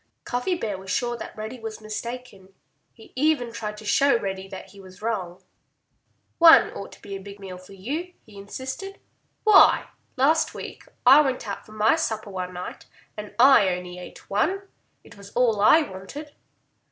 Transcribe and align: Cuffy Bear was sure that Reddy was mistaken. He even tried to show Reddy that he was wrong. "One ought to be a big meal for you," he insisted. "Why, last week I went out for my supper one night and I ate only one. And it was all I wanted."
Cuffy 0.23 0.55
Bear 0.55 0.79
was 0.79 0.89
sure 0.89 1.15
that 1.17 1.37
Reddy 1.37 1.59
was 1.59 1.79
mistaken. 1.79 2.55
He 2.91 3.13
even 3.15 3.53
tried 3.53 3.77
to 3.77 3.85
show 3.85 4.17
Reddy 4.17 4.47
that 4.47 4.69
he 4.69 4.79
was 4.79 4.99
wrong. 4.99 5.43
"One 6.39 6.71
ought 6.73 6.91
to 6.93 7.01
be 7.03 7.15
a 7.15 7.21
big 7.21 7.39
meal 7.39 7.59
for 7.59 7.73
you," 7.73 8.13
he 8.25 8.35
insisted. 8.35 8.99
"Why, 9.43 9.89
last 10.17 10.55
week 10.55 10.85
I 11.05 11.21
went 11.21 11.47
out 11.47 11.67
for 11.67 11.73
my 11.73 11.95
supper 11.97 12.31
one 12.31 12.51
night 12.55 12.87
and 13.15 13.35
I 13.37 13.69
ate 13.69 13.77
only 13.77 14.13
one. 14.27 14.49
And 14.49 14.61
it 15.03 15.17
was 15.17 15.29
all 15.35 15.61
I 15.61 15.83
wanted." 15.83 16.33